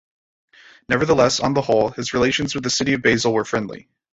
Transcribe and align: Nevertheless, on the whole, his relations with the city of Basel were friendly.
Nevertheless, 0.89 1.39
on 1.39 1.53
the 1.53 1.61
whole, 1.61 1.89
his 1.91 2.11
relations 2.11 2.55
with 2.55 2.63
the 2.63 2.71
city 2.71 2.93
of 2.93 3.03
Basel 3.03 3.35
were 3.35 3.45
friendly. 3.45 3.87